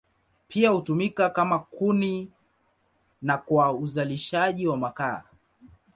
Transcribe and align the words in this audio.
Pia 0.47 0.69
hutumika 0.69 1.29
kama 1.29 1.59
kuni 1.59 2.29
na 3.21 3.37
kwa 3.37 3.73
uzalishaji 3.73 4.67
wa 4.67 4.77
makaa. 4.77 5.23